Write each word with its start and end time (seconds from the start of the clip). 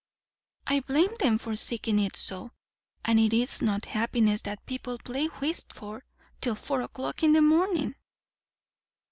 "I 0.65 0.79
blame 0.79 1.11
them 1.19 1.37
for 1.37 1.55
seeking 1.55 1.99
it 1.99 2.15
so. 2.17 2.53
And 3.05 3.19
it 3.19 3.33
is 3.33 3.61
not 3.61 3.85
happiness 3.85 4.41
that 4.41 4.65
people 4.65 4.97
play 4.97 5.27
whist 5.27 5.73
for, 5.73 6.03
till 6.41 6.55
four 6.55 6.81
o'clock 6.81 7.21
in 7.21 7.33
the 7.33 7.41
morning." 7.43 7.93